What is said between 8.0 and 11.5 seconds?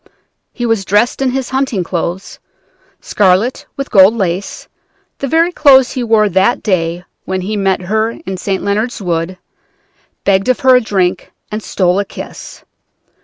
in St. Leonard's Wood, begged of her a drink,